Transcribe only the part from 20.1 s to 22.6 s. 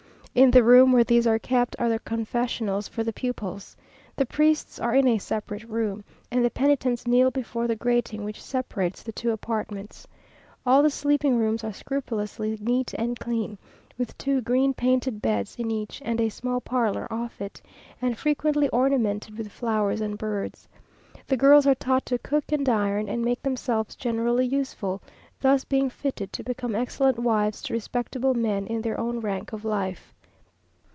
birds. The girls are taught to cook